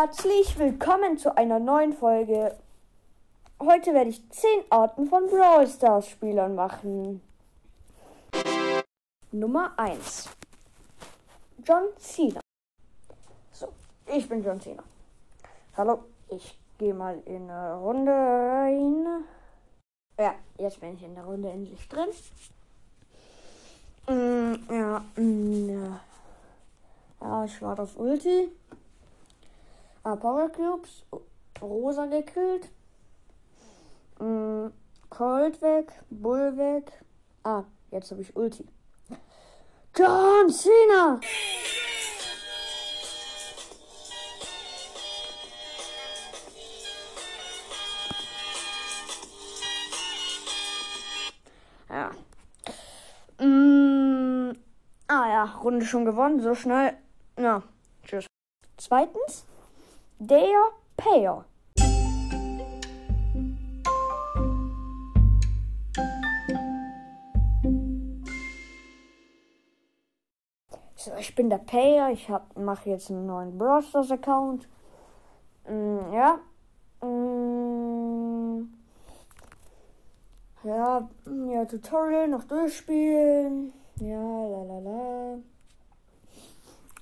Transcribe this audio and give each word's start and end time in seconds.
Herzlich 0.00 0.56
willkommen 0.56 1.18
zu 1.18 1.36
einer 1.36 1.58
neuen 1.58 1.92
Folge. 1.92 2.56
Heute 3.58 3.92
werde 3.92 4.10
ich 4.10 4.30
10 4.30 4.48
Arten 4.70 5.08
von 5.08 5.26
Brawl 5.26 5.66
Stars 5.66 6.06
Spielern 6.06 6.54
machen. 6.54 7.20
Nummer 9.32 9.76
1. 9.76 10.28
John 11.64 11.82
Cena. 11.98 12.38
So, 13.50 13.72
ich 14.06 14.28
bin 14.28 14.44
John 14.44 14.60
Cena. 14.60 14.84
Hallo, 15.76 16.04
ich 16.28 16.56
gehe 16.78 16.94
mal 16.94 17.20
in 17.24 17.50
eine 17.50 17.74
Runde 17.74 18.12
rein. 18.12 19.24
Ja, 20.16 20.36
jetzt 20.58 20.78
bin 20.78 20.94
ich 20.94 21.02
in 21.02 21.16
der 21.16 21.24
Runde 21.24 21.50
endlich 21.50 21.88
drin. 21.88 22.10
Mm, 24.06 24.72
ja, 24.72 25.04
mm, 25.16 25.68
ja. 25.68 26.00
Ja, 27.20 27.44
ich 27.44 27.60
warte 27.60 27.82
auf 27.82 27.98
Ulti. 27.98 28.52
Ah, 30.08 30.16
Power 30.16 30.48
Cubes. 30.48 31.04
Rosa 31.60 32.06
gekillt. 32.06 32.70
Mm, 34.18 34.68
Cold 35.10 35.60
weg. 35.60 35.92
Bull 36.08 36.56
weg. 36.56 36.90
Ah, 37.44 37.64
jetzt 37.90 38.10
habe 38.10 38.22
ich 38.22 38.34
Ulti. 38.34 38.64
John 39.94 40.48
Cena! 40.48 41.20
Ja. 51.90 52.10
Mm, 53.44 54.52
ah 55.08 55.28
ja, 55.28 55.44
Runde 55.62 55.84
schon 55.84 56.06
gewonnen, 56.06 56.40
so 56.40 56.54
schnell. 56.54 56.96
Na, 57.36 57.62
tschüss. 58.04 58.26
Zweitens, 58.78 59.44
der 60.18 60.72
Payer. 60.96 61.44
So, 70.96 71.12
ich 71.18 71.34
bin 71.34 71.48
der 71.48 71.58
Payer. 71.58 72.10
Ich 72.10 72.28
mache 72.56 72.90
jetzt 72.90 73.10
einen 73.10 73.26
neuen 73.26 73.56
Brawl 73.56 73.82
Stars 73.82 74.10
Account. 74.10 74.68
Mm, 75.68 76.12
ja. 76.12 76.40
Mm, 77.00 78.68
ja, 80.64 81.08
ja, 81.52 81.64
Tutorial 81.64 82.26
noch 82.28 82.44
durchspielen. 82.44 83.72
Ja, 84.00 84.18
la 84.18 84.62
la 84.64 84.78
la. 84.80 85.57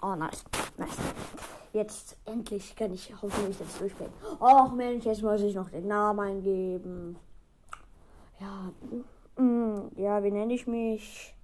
Oh, 0.07 0.15
nice. 0.15 0.45
Nice. 0.79 0.99
Jetzt 1.73 2.17
endlich 2.27 2.77
kann 2.77 2.95
ich 2.95 3.13
hoffentlich 3.21 3.59
jetzt 3.59 3.81
durchspielen. 3.81 4.13
Och 4.39 4.71
Mensch, 4.71 5.05
jetzt 5.05 5.21
muss 5.21 5.41
ich 5.41 5.53
noch 5.53 5.69
den 5.69 5.89
Namen 5.89 6.21
eingeben. 6.21 7.19
Ja, 8.39 8.71
mm, 9.43 9.91
ja, 9.97 10.23
wie 10.23 10.31
nenne 10.31 10.55
ich 10.55 10.69
mich? 10.69 11.35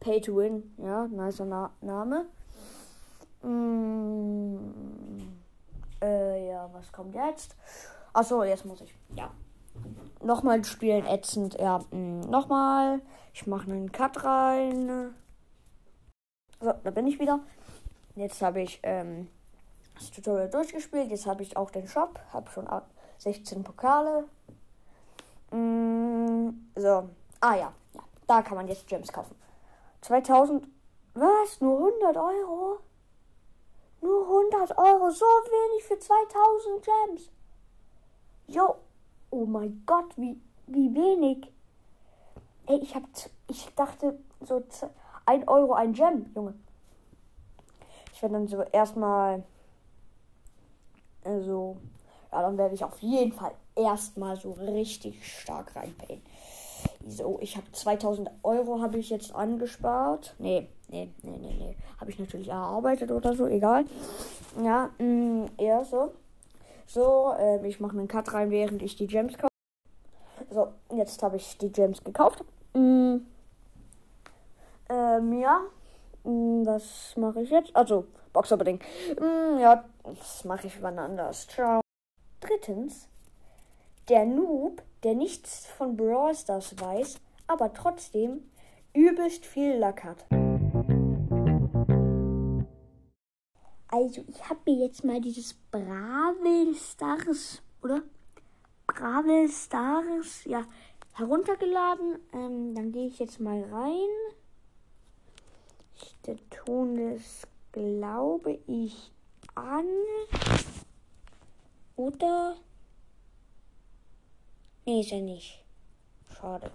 Pay 0.00 0.20
to 0.20 0.34
Win, 0.36 0.74
ja, 0.78 1.06
nicer 1.06 1.44
Na 1.44 1.70
Name. 1.80 2.26
Mm, 3.42 4.58
äh, 6.02 6.48
ja, 6.48 6.68
was 6.72 6.90
kommt 6.90 7.14
jetzt? 7.14 7.54
Achso, 8.12 8.42
jetzt 8.42 8.64
muss 8.64 8.80
ich, 8.80 8.92
ja. 9.14 9.30
Nochmal 10.24 10.64
spielen, 10.64 11.06
ätzend, 11.06 11.54
ja, 11.54 11.78
mm, 11.92 12.22
nochmal. 12.22 13.00
Ich 13.32 13.46
mache 13.46 13.70
einen 13.70 13.92
Cut 13.92 14.24
rein. 14.24 15.14
Da 16.82 16.90
bin 16.90 17.06
ich 17.06 17.18
wieder. 17.18 17.40
Jetzt 18.16 18.42
habe 18.42 18.62
ich 18.62 18.80
ähm, 18.82 19.28
das 19.94 20.10
Tutorial 20.10 20.48
durchgespielt. 20.50 21.10
Jetzt 21.10 21.26
habe 21.26 21.42
ich 21.42 21.56
auch 21.56 21.70
den 21.70 21.86
Shop. 21.88 22.18
Habe 22.32 22.50
schon 22.50 22.68
16 23.18 23.64
Pokale. 23.64 24.24
Mm, 25.50 26.50
so. 26.76 27.08
Ah 27.40 27.54
ja. 27.54 27.72
ja. 27.94 28.00
Da 28.26 28.42
kann 28.42 28.56
man 28.56 28.68
jetzt 28.68 28.86
Gems 28.86 29.12
kaufen. 29.12 29.34
2000. 30.02 30.66
Was? 31.14 31.60
Nur 31.60 31.78
100 31.78 32.16
Euro? 32.16 32.78
Nur 34.00 34.22
100 34.22 34.76
Euro. 34.76 35.10
So 35.10 35.24
wenig 35.24 35.84
für 35.84 35.98
2000 35.98 36.84
Gems. 36.84 37.30
Jo. 38.46 38.76
Oh 39.30 39.46
mein 39.46 39.82
Gott, 39.86 40.16
wie, 40.16 40.40
wie 40.66 40.94
wenig. 40.94 41.52
Ey, 42.66 42.78
ich 42.78 42.94
hab. 42.94 43.04
Ich 43.48 43.74
dachte 43.74 44.18
so 44.40 44.62
1 45.26 45.48
Euro 45.48 45.72
ein 45.74 45.92
Gem, 45.92 46.26
Junge. 46.34 46.54
Ich 48.12 48.22
werde 48.22 48.34
dann 48.34 48.48
so 48.48 48.62
erstmal. 48.62 49.42
Also. 51.24 51.76
Ja, 52.32 52.42
dann 52.42 52.58
werde 52.58 52.74
ich 52.74 52.82
auf 52.82 52.98
jeden 52.98 53.32
Fall 53.32 53.52
erstmal 53.76 54.36
so 54.36 54.52
richtig 54.52 55.24
stark 55.24 55.76
reinpayen. 55.76 56.20
So, 57.06 57.38
ich 57.40 57.56
habe 57.56 57.70
2000 57.70 58.30
Euro 58.42 58.80
habe 58.80 58.98
ich 58.98 59.10
jetzt 59.10 59.34
angespart. 59.34 60.34
Nee, 60.38 60.68
nee, 60.88 61.10
nee, 61.22 61.38
nee, 61.38 61.54
nee. 61.58 61.76
Habe 62.00 62.10
ich 62.10 62.18
natürlich 62.18 62.48
erarbeitet 62.48 63.10
oder 63.10 63.34
so, 63.34 63.46
egal. 63.46 63.84
Ja, 64.62 64.90
mh, 64.98 65.46
eher 65.58 65.84
so. 65.84 66.12
So, 66.86 67.34
äh, 67.38 67.66
ich 67.66 67.80
mache 67.80 67.96
einen 67.96 68.08
Cut 68.08 68.32
rein, 68.32 68.50
während 68.50 68.82
ich 68.82 68.96
die 68.96 69.06
Gems 69.06 69.38
kaufe. 69.38 69.48
So, 70.50 70.68
jetzt 70.96 71.22
habe 71.22 71.36
ich 71.36 71.56
die 71.58 71.72
Gems 71.72 72.02
gekauft. 72.02 72.44
Mm, 72.74 73.18
ähm, 75.18 75.40
ja, 75.40 75.60
mm, 76.24 76.66
was 76.66 77.14
mache 77.16 77.42
ich 77.42 77.50
jetzt? 77.50 77.74
Also, 77.74 78.06
Boxerbeding. 78.32 78.80
Mm, 79.20 79.58
ja, 79.58 79.84
das 80.02 80.44
mache 80.44 80.66
ich 80.66 80.82
wann 80.82 80.98
anders. 80.98 81.46
Ciao. 81.46 81.80
Drittens, 82.40 83.08
der 84.08 84.26
Noob, 84.26 84.82
der 85.02 85.14
nichts 85.14 85.66
von 85.66 85.96
Brawl 85.96 86.34
Stars 86.34 86.78
weiß, 86.78 87.20
aber 87.46 87.72
trotzdem 87.72 88.42
übelst 88.92 89.46
viel 89.46 89.76
Lack 89.76 90.04
hat. 90.04 90.24
Also, 93.88 94.24
ich 94.26 94.48
habe 94.50 94.58
mir 94.66 94.86
jetzt 94.86 95.04
mal 95.04 95.20
dieses 95.20 95.54
Bravel 95.70 96.74
Stars, 96.74 97.62
oder? 97.82 98.02
Bravel 98.86 99.48
Stars, 99.48 100.44
ja, 100.44 100.64
heruntergeladen. 101.14 102.18
Ähm, 102.32 102.74
dann 102.74 102.92
gehe 102.92 103.06
ich 103.06 103.18
jetzt 103.18 103.40
mal 103.40 103.62
rein. 103.70 104.34
Der 106.26 106.36
Ton 106.50 107.14
ist, 107.14 107.46
glaube 107.72 108.58
ich, 108.66 109.12
an. 109.54 109.86
Oder? 111.96 112.56
Nee, 114.86 115.00
ist 115.00 115.12
er 115.12 115.20
nicht. 115.20 115.64
Schade. 116.38 116.70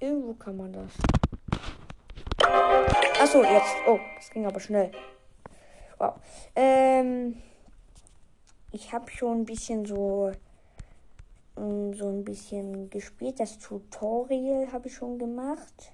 Irgendwo 0.00 0.34
kann 0.34 0.56
man 0.56 0.72
das. 0.72 0.92
Achso, 3.20 3.42
jetzt. 3.42 3.74
Oh, 3.86 3.98
das 4.16 4.30
ging 4.30 4.46
aber 4.46 4.60
schnell. 4.60 4.92
Wow. 5.98 6.14
Ähm, 6.54 7.42
ich 8.70 8.92
habe 8.92 9.10
schon 9.10 9.40
ein 9.40 9.44
bisschen 9.44 9.84
so 9.84 10.32
mm, 11.56 11.92
so 11.94 12.08
ein 12.08 12.24
bisschen 12.24 12.88
gespielt. 12.90 13.40
Das 13.40 13.58
Tutorial 13.58 14.70
habe 14.72 14.88
ich 14.88 14.94
schon 14.94 15.18
gemacht. 15.18 15.92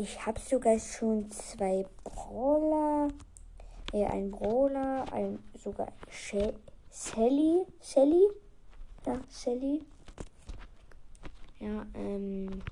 Ich 0.00 0.24
habe 0.24 0.38
sogar 0.38 0.78
schon 0.78 1.28
zwei 1.32 1.84
Brawler, 2.04 3.08
äh, 3.92 4.06
ein 4.06 4.30
Brawler, 4.30 5.04
ein 5.12 5.40
sogar 5.54 5.88
She 6.08 6.52
Sally, 6.88 7.66
Sally, 7.80 8.28
ja 9.04 9.20
Sally. 9.28 9.84
Ja, 11.58 11.84
ähm, 11.94 12.62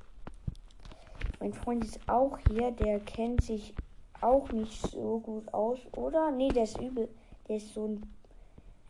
mein 1.41 1.53
Freund 1.53 1.85
ist 1.85 1.99
auch 2.09 2.39
hier, 2.49 2.71
der 2.71 3.01
kennt 3.01 3.43
sich 3.43 3.75
auch 4.21 4.53
nicht 4.53 4.81
so 4.89 5.19
gut 5.19 5.53
aus, 5.53 5.81
oder? 5.97 6.31
Nee, 6.31 6.51
der 6.51 6.63
ist 6.63 6.81
übel, 6.81 7.09
der 7.49 7.57
ist 7.57 7.75
so 7.75 7.89
ein, 7.89 8.15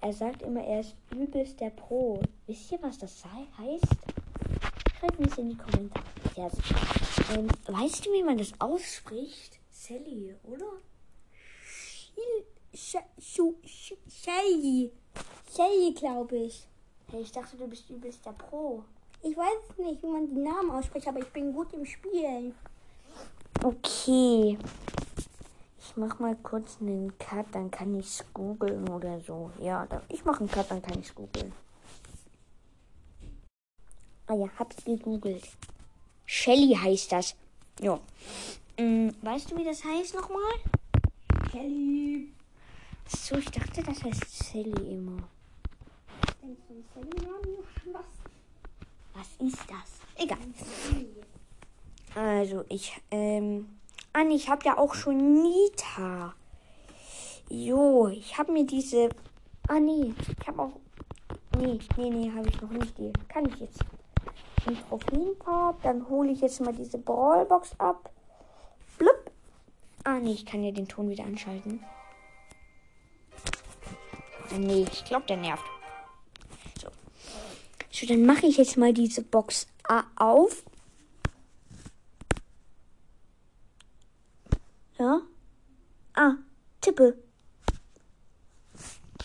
er 0.03 0.13
sagt 0.13 0.43
immer, 0.43 0.63
er 0.63 0.81
ist 0.81 0.95
übelst 1.15 1.59
der 1.59 1.71
Pro. 1.71 2.21
Wisst 2.47 2.71
ihr, 2.71 2.83
was 2.83 2.99
das 2.99 3.25
heißt? 3.59 3.97
Schreibt 5.07 5.21
mir 5.21 5.29
es 5.29 5.39
in 5.39 5.51
die 5.51 5.57
Kommentare. 5.57 6.05
Ja, 6.35 6.51
ähm, 7.35 7.49
weißt 7.67 8.07
du, 8.07 8.13
wie 8.13 8.25
man 8.25 8.39
das 8.39 8.53
ausspricht? 8.59 9.61
Sally, 9.71 10.35
oder? 10.43 10.67
Shelly. 12.75 13.05
Shelly, 15.55 15.95
glaube 15.95 16.37
ich. 16.37 16.67
Hey, 17.11 17.21
ich 17.21 17.31
dachte, 17.31 17.57
du 17.57 17.69
bist 17.69 17.89
übelst 17.89 18.27
der 18.27 18.33
Pro. 18.33 18.83
Ich 19.23 19.37
weiß 19.37 19.79
nicht, 19.79 20.03
wie 20.03 20.09
man 20.09 20.27
die 20.27 20.41
Namen 20.41 20.73
ausspricht, 20.73 21.07
aber 21.07 21.21
ich 21.21 21.29
bin 21.29 21.53
gut 21.53 21.73
im 21.73 21.87
Spielen. 21.87 22.57
Okay. 23.63 24.59
Ich 25.79 25.97
mach 25.97 26.19
mal 26.19 26.35
kurz 26.43 26.79
einen 26.81 27.17
Cut, 27.19 27.47
dann 27.53 27.71
kann 27.71 27.95
ich 27.95 28.07
es 28.07 28.25
googeln 28.35 28.89
oder 28.89 29.21
so. 29.21 29.53
Ja, 29.61 29.87
ich 30.09 30.25
mache 30.25 30.41
einen 30.41 30.51
Cut, 30.51 30.69
dann 30.69 30.83
kann 30.83 30.99
ich 30.99 31.07
es 31.07 31.15
googeln. 31.15 31.53
Ah 34.29 34.35
ja, 34.35 34.49
hab's 34.59 34.85
gegoogelt. 34.85 35.45
Shelly 36.27 36.75
heißt 36.75 37.13
das. 37.13 37.37
Ja. 37.81 38.01
Mm, 38.79 39.11
weißt 39.23 39.51
du, 39.51 39.57
wie 39.57 39.65
das 39.65 39.85
heißt 39.85 40.15
nochmal? 40.15 40.53
Kelly. 41.51 42.33
So, 43.09 43.37
ich 43.37 43.51
dachte, 43.51 43.83
das 43.83 44.03
heißt 44.03 44.29
Sally 44.29 44.95
immer. 44.95 45.29
Was? 49.15 49.27
Ist 49.39 49.59
das? 49.69 50.01
Egal. 50.17 50.39
Also, 52.15 52.65
ich, 52.69 53.01
ähm, 53.11 53.69
Anni, 54.13 54.35
ich 54.35 54.49
habe 54.49 54.65
ja 54.65 54.77
auch 54.77 54.95
schon 54.95 55.43
Nita. 55.43 56.35
Jo, 57.49 58.09
ich 58.09 58.37
habe 58.37 58.51
mir 58.53 58.67
diese, 58.67 59.09
ah 59.69 59.79
nee, 59.79 60.13
ich 60.19 60.49
habe 60.49 60.63
auch, 60.63 60.73
nee, 61.59 61.79
nee, 61.97 62.11
nee, 62.11 62.33
habe 62.35 62.49
ich 62.49 62.61
noch 62.61 62.71
nicht. 62.71 62.99
Die 62.99 63.13
kann 63.29 63.47
ich 63.47 63.57
jetzt. 63.61 63.79
Im 64.67 64.77
Trophäenpop, 64.89 65.81
dann 65.83 66.09
hole 66.09 66.33
ich 66.33 66.41
jetzt 66.41 66.61
mal 66.61 66.73
diese 66.73 66.99
Brawlbox 66.99 67.79
ab. 67.79 68.11
Blub. 68.99 69.31
Ah 70.05 70.19
nee, 70.19 70.33
ich 70.33 70.45
kann 70.45 70.65
ja 70.65 70.73
den 70.73 70.89
Ton 70.89 71.09
wieder 71.09 71.25
anschalten. 71.25 71.85
Oder 74.47 74.59
nee, 74.59 74.87
ich 74.91 75.05
glaube, 75.05 75.27
der 75.27 75.37
nervt. 75.37 75.65
So. 76.81 76.89
So, 77.91 78.07
dann 78.07 78.27
mache 78.27 78.47
ich 78.47 78.57
jetzt 78.57 78.77
mal 78.77 78.93
diese 78.93 79.23
Box 79.23 79.69
A 79.85 80.05
auf. 80.17 80.65
Ja. 84.99 85.21
Ah, 86.15 86.35
tippe. 86.81 87.19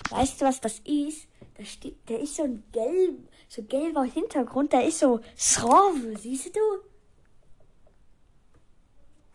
Weißt 0.10 0.42
du, 0.42 0.46
was 0.46 0.60
das 0.60 0.80
ist? 0.80 1.28
Steht, 1.66 1.98
da 2.08 2.16
ist 2.16 2.36
so 2.36 2.44
ein 2.44 2.64
gelb, 2.72 3.28
so 3.48 3.64
gelber 3.64 4.04
Hintergrund. 4.04 4.74
Da 4.74 4.82
ist 4.82 5.00
so 5.00 5.20
Srove, 5.36 6.18
siehst 6.18 6.56
du? 6.56 6.60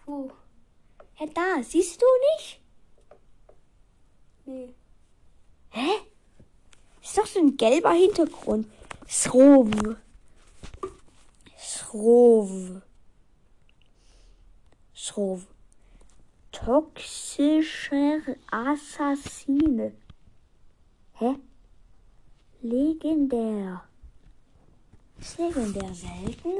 Wo? 0.05 0.31
Ja, 1.19 1.27
da, 1.27 1.63
siehst 1.63 2.01
du 2.01 2.07
nicht? 2.37 2.61
Nee. 4.45 4.75
Hä? 5.71 5.91
Ist 7.03 7.19
doch 7.19 7.27
so 7.27 7.41
ein 7.41 7.57
gelber 7.57 7.93
Hintergrund. 7.93 8.67
Srove. 9.09 9.97
Srove. 11.57 12.83
Srove. 14.95 15.47
Toxischer 16.53 18.21
Assassine. 18.51 19.93
Hä? 21.15 21.37
Legendär. 22.69 23.85
Ist 25.21 25.39
legendär 25.39 25.95
selten? 25.95 26.51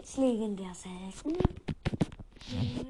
Ist 0.00 0.16
legendär 0.16 0.72
selten? 0.74 1.42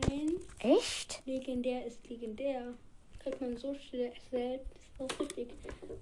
Nein. 0.09 0.33
Echt? 0.59 1.23
Legendär 1.25 1.87
ist 1.87 2.07
legendär. 2.11 2.75
Kriegt 3.19 3.41
man 3.41 3.57
so 3.57 3.75
schnell 3.75 4.13
selten. 4.31 4.69
Ist 4.77 5.01
auch 5.01 5.21
richtig. 5.21 5.49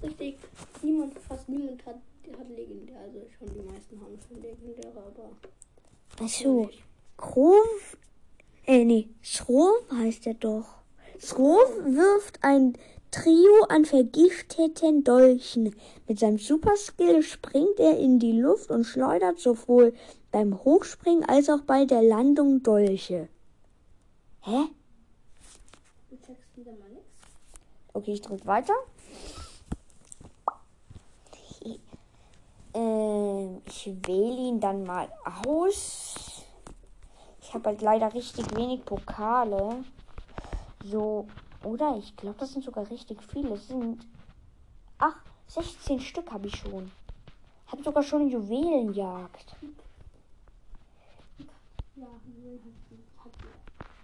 Richtig. 0.02 0.38
Niemand, 0.82 1.16
fast 1.20 1.48
niemand 1.48 1.86
hat, 1.86 2.00
hat 2.36 2.48
legendär. 2.56 2.98
Also 3.02 3.20
schon 3.38 3.54
die 3.54 3.60
meisten 3.60 4.00
haben 4.00 4.18
schon 4.26 4.42
legendäre, 4.42 4.88
aber. 4.96 6.24
Achso. 6.24 6.70
Grove. 7.18 7.96
Äh, 8.66 8.84
nee. 8.84 9.08
Srov 9.22 9.88
heißt 9.92 10.26
er 10.26 10.34
doch. 10.34 10.74
Srov 11.20 11.70
wirft 11.84 12.42
ein 12.42 12.76
Trio 13.10 13.64
an 13.68 13.84
vergifteten 13.84 15.02
Dolchen. 15.04 15.74
Mit 16.06 16.18
seinem 16.18 16.38
Superskill 16.38 17.22
springt 17.22 17.80
er 17.80 17.98
in 17.98 18.18
die 18.18 18.38
Luft 18.40 18.70
und 18.70 18.84
schleudert 18.84 19.38
sowohl 19.38 19.94
beim 20.30 20.62
Hochspringen 20.64 21.24
als 21.24 21.50
auch 21.50 21.62
bei 21.62 21.84
der 21.84 22.02
Landung 22.02 22.62
Dolche. 22.62 23.28
Hä? 24.42 24.66
Du 26.08 26.16
checkst 26.16 26.56
wieder 26.56 26.72
mal 26.72 26.88
nichts. 26.90 27.10
Okay, 27.92 28.12
ich 28.12 28.20
drücke 28.20 28.46
weiter. 28.46 28.74
Ähm, 32.72 33.62
ich 33.66 33.86
wähle 34.06 34.36
ihn 34.36 34.60
dann 34.60 34.84
mal 34.84 35.08
aus. 35.46 36.44
Ich 37.42 37.52
habe 37.52 37.70
halt 37.70 37.82
leider 37.82 38.14
richtig 38.14 38.54
wenig 38.54 38.84
Pokale. 38.84 39.84
So, 40.84 41.26
oder? 41.64 41.96
Ich 41.98 42.16
glaube, 42.16 42.38
das 42.38 42.52
sind 42.52 42.64
sogar 42.64 42.88
richtig 42.90 43.22
viele. 43.22 43.54
Es 43.54 43.68
sind. 43.68 44.06
Ach, 44.98 45.16
16 45.48 46.00
Stück 46.00 46.30
habe 46.30 46.46
ich 46.46 46.56
schon. 46.56 46.90
Ich 47.66 47.72
habe 47.72 47.82
sogar 47.82 48.02
schon 48.02 48.28
Juwelenjagd. 48.28 49.56
Ja, 51.96 52.06
Juwelen 52.26 52.74
hat 53.16 53.32
sie. 53.38 53.48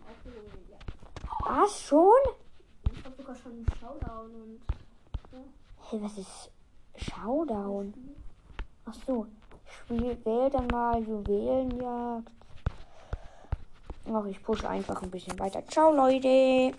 Hat 0.07 0.17
sie 0.23 0.31
auch 0.31 0.35
Juwelen, 0.35 0.69
ja. 0.71 0.79
Was 1.63 1.83
schon? 1.83 2.11
Ich 2.93 3.05
habe 3.05 3.17
sogar 3.17 3.35
schon 3.35 3.53
einen 3.53 3.67
Showdown 3.81 4.35
und. 4.35 4.61
Hey, 5.89 6.03
was 6.03 6.19
ist 6.19 6.51
Showdown? 6.97 7.95
Ach 8.85 8.95
so, 9.07 9.27
ich 9.65 9.73
spiel, 9.73 10.25
wähle 10.25 10.51
dann 10.51 10.67
mal 10.69 11.01
Juwelenjagd. 11.03 12.31
Ach, 14.13 14.25
ich 14.27 14.43
pushe 14.43 14.69
einfach 14.69 15.03
ein 15.03 15.11
bisschen 15.11 15.39
weiter. 15.39 15.65
Ciao, 15.67 15.93
Leute. 15.93 16.73